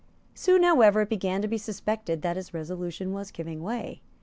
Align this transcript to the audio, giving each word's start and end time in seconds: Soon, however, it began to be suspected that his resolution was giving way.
Soon, 0.33 0.63
however, 0.63 1.01
it 1.01 1.09
began 1.09 1.43
to 1.43 1.47
be 1.47 1.59
suspected 1.59 2.23
that 2.23 2.35
his 2.35 2.55
resolution 2.55 3.13
was 3.13 3.29
giving 3.29 3.61
way. 3.61 4.01